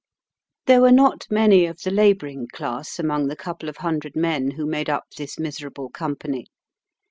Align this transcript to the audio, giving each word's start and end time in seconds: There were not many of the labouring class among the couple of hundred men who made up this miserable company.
There 0.65 0.81
were 0.81 0.91
not 0.91 1.27
many 1.29 1.67
of 1.67 1.81
the 1.81 1.91
labouring 1.91 2.47
class 2.51 2.97
among 2.97 3.27
the 3.27 3.35
couple 3.35 3.69
of 3.69 3.77
hundred 3.77 4.15
men 4.15 4.49
who 4.49 4.65
made 4.65 4.89
up 4.89 5.05
this 5.15 5.37
miserable 5.37 5.91
company. 5.91 6.47